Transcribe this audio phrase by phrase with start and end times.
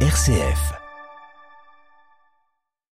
[0.00, 0.85] RCF.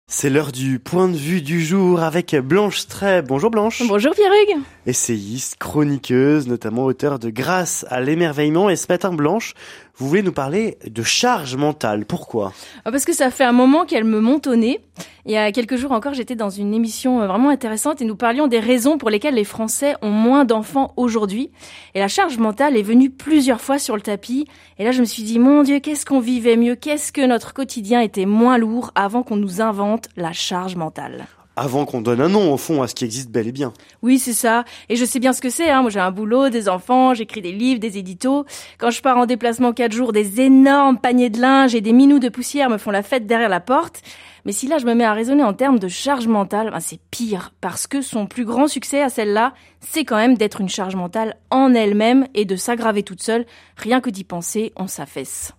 [0.09, 3.23] C'est l'heure du point de vue du jour avec Blanche Stray.
[3.23, 3.83] Bonjour Blanche.
[3.89, 4.63] Bonjour Pierre-Hugues.
[4.87, 8.71] Essayiste, chroniqueuse, notamment auteur de Grâce à l'émerveillement.
[8.71, 9.55] Et ce matin, Blanche,
[9.97, 12.05] vous voulez nous parler de charge mentale.
[12.07, 12.53] Pourquoi?
[12.85, 14.81] Ah, Parce que ça fait un moment qu'elle me monte au nez.
[15.25, 18.15] Il y a quelques jours encore, j'étais dans une émission euh, vraiment intéressante et nous
[18.15, 21.51] parlions des raisons pour lesquelles les Français ont moins d'enfants aujourd'hui.
[21.95, 24.47] Et la charge mentale est venue plusieurs fois sur le tapis.
[24.79, 26.77] Et là, je me suis dit, mon Dieu, qu'est-ce qu'on vivait mieux?
[26.77, 29.96] Qu'est-ce que notre quotidien était moins lourd avant qu'on nous invente?
[30.17, 33.49] La charge mentale Avant qu'on donne un nom, au fond, à ce qui existe bel
[33.49, 33.73] et bien.
[34.03, 34.65] Oui, c'est ça.
[34.89, 35.71] Et je sais bien ce que c'est.
[35.71, 35.83] Hein.
[35.83, 38.45] Moi, j'ai un boulot, des enfants, j'écris des livres, des éditos.
[38.79, 42.19] Quand je pars en déplacement quatre jours, des énormes paniers de linge et des minous
[42.19, 44.03] de poussière me font la fête derrière la porte.
[44.47, 47.01] Mais si là, je me mets à raisonner en termes de charge mentale, ben, c'est
[47.11, 47.53] pire.
[47.61, 51.37] Parce que son plus grand succès à celle-là, c'est quand même d'être une charge mentale
[51.51, 53.45] en elle-même et de s'aggraver toute seule.
[53.77, 55.53] Rien que d'y penser, on s'affaisse.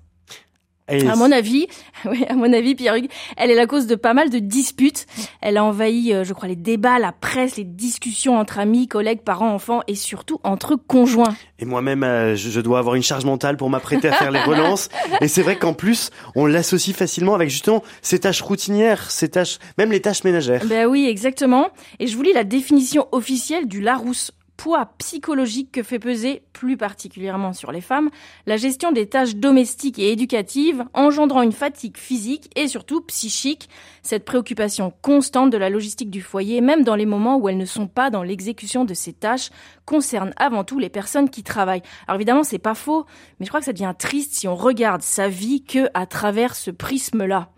[0.90, 1.68] Et À mon avis,
[2.06, 5.06] oui, à mon avis, Pierre Hugues, elle est la cause de pas mal de disputes.
[5.42, 9.22] Elle a envahi, euh, je crois, les débats, la presse, les discussions entre amis, collègues,
[9.22, 11.36] parents, enfants et surtout entre conjoints.
[11.60, 14.42] Et moi-même, euh, je, je dois avoir une charge mentale pour m'apprêter à faire les
[14.42, 14.90] relances.
[15.22, 19.60] Et c'est vrai qu'en plus, on l'associe facilement avec justement ces tâches routinières, ces tâches,
[19.78, 20.64] même les tâches ménagères.
[20.66, 21.70] Ben oui, exactement.
[22.00, 24.32] Et je vous lis la définition officielle du Larousse.
[24.58, 28.10] Poids psychologique que fait peser, plus particulièrement sur les femmes,
[28.48, 33.70] la gestion des tâches domestiques et éducatives, engendrant une fatigue physique et surtout psychique.
[34.02, 37.66] Cette préoccupation constante de la logistique du foyer, même dans les moments où elles ne
[37.66, 39.52] sont pas dans l'exécution de ces tâches,
[39.86, 41.84] concerne avant tout les personnes qui travaillent.
[42.08, 43.06] Alors évidemment, c'est pas faux,
[43.40, 46.56] mais je crois que ça devient triste si on regarde sa vie que à travers
[46.56, 47.52] ce prisme-là.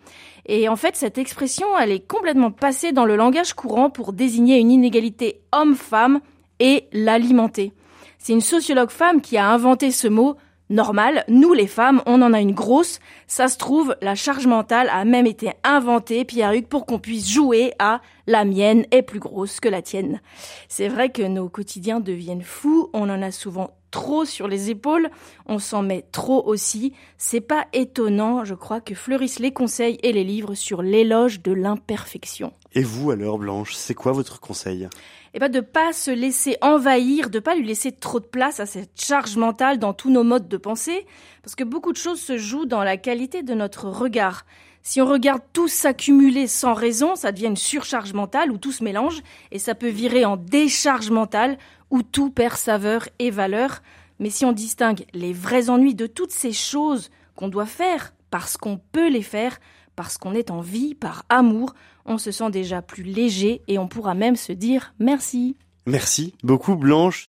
[0.45, 4.58] Et en fait, cette expression, elle est complètement passée dans le langage courant pour désigner
[4.58, 6.20] une inégalité homme-femme
[6.59, 7.73] et l'alimenter.
[8.17, 10.35] C'est une sociologue femme qui a inventé ce mot
[10.69, 11.23] normal.
[11.27, 12.99] Nous, les femmes, on en a une grosse.
[13.27, 17.73] Ça se trouve, la charge mentale a même été inventée, Pierre-Hugues, pour qu'on puisse jouer
[17.80, 20.21] à la mienne est plus grosse que la tienne.
[20.67, 22.89] C'est vrai que nos quotidiens deviennent fous.
[22.93, 25.09] On en a souvent trop sur les épaules.
[25.48, 26.93] On s'en met trop aussi.
[27.17, 31.52] C'est pas étonnant, je crois, que fleurissent les conseils et les livres sur l'éloge de
[31.52, 32.53] l'imperfection.
[32.73, 34.87] Et vous alors, Blanche, c'est quoi votre conseil?
[35.33, 38.65] Et pas de pas se laisser envahir, de pas lui laisser trop de place à
[38.65, 41.05] cette charge mentale dans tous nos modes de pensée,
[41.43, 44.45] parce que beaucoup de choses se jouent dans la qualité de notre regard.
[44.81, 48.83] Si on regarde tout s'accumuler sans raison, ça devient une surcharge mentale où tout se
[48.83, 51.57] mélange, et ça peut virer en décharge mentale
[51.89, 53.81] où tout perd saveur et valeur.
[54.19, 58.57] Mais si on distingue les vrais ennuis de toutes ces choses qu'on doit faire parce
[58.57, 59.59] qu'on peut les faire,
[59.99, 61.73] parce qu'on est en vie, par amour,
[62.05, 65.58] on se sent déjà plus léger et on pourra même se dire merci.
[65.86, 67.27] Merci beaucoup, Blanche.